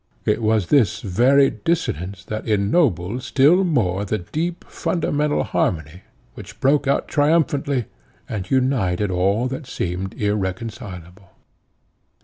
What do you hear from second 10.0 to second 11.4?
irreconcileable.